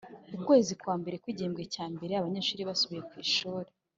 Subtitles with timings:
[0.37, 3.69] Ukwezi kwa mbere kw igihembwe cya mbere abanyeshuri basubiye kwishuri